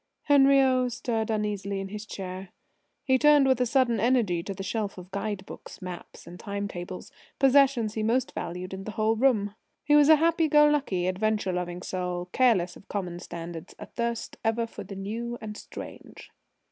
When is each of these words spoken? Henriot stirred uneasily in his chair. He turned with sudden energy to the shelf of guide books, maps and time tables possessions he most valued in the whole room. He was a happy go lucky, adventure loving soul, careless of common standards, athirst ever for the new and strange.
Henriot 0.23 0.91
stirred 0.91 1.29
uneasily 1.29 1.79
in 1.79 1.89
his 1.89 2.07
chair. 2.07 2.49
He 3.03 3.19
turned 3.19 3.45
with 3.47 3.63
sudden 3.69 3.99
energy 3.99 4.41
to 4.41 4.53
the 4.55 4.63
shelf 4.63 4.97
of 4.97 5.11
guide 5.11 5.45
books, 5.45 5.79
maps 5.79 6.25
and 6.25 6.39
time 6.39 6.67
tables 6.67 7.11
possessions 7.37 7.93
he 7.93 8.01
most 8.01 8.31
valued 8.33 8.73
in 8.73 8.85
the 8.85 8.93
whole 8.93 9.15
room. 9.15 9.53
He 9.83 9.95
was 9.95 10.09
a 10.09 10.15
happy 10.15 10.47
go 10.47 10.65
lucky, 10.67 11.05
adventure 11.05 11.53
loving 11.53 11.83
soul, 11.83 12.29
careless 12.33 12.75
of 12.75 12.87
common 12.89 13.19
standards, 13.19 13.75
athirst 13.77 14.37
ever 14.43 14.65
for 14.65 14.83
the 14.83 14.95
new 14.95 15.37
and 15.39 15.55
strange. 15.55 16.31